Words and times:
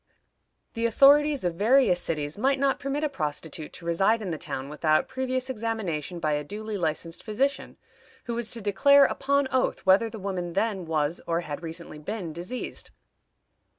The 0.73 0.87
authorities 0.87 1.43
of 1.43 1.53
various 1.53 2.01
cities 2.01 2.35
might 2.35 2.57
not 2.57 2.79
permit 2.79 3.03
a 3.03 3.07
prostitute 3.09 3.71
to 3.73 3.85
reside 3.85 4.23
in 4.23 4.31
the 4.31 4.37
town 4.39 4.67
without 4.67 5.07
previous 5.07 5.47
examination 5.47 6.19
by 6.19 6.31
a 6.31 6.43
duly 6.43 6.75
licensed 6.75 7.21
physician, 7.21 7.77
who 8.23 8.33
was 8.33 8.49
to 8.49 8.61
declare, 8.61 9.05
upon 9.05 9.47
oath, 9.51 9.85
whether 9.85 10.09
the 10.09 10.17
woman 10.17 10.53
then 10.53 10.85
was 10.85 11.21
or 11.27 11.41
had 11.41 11.61
recently 11.61 11.99
been 11.99 12.33
diseased. 12.33 12.89